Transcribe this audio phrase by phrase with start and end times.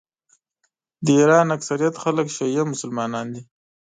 [1.05, 3.41] د ایران اکثریت خلک شیعه مسلمانان دي.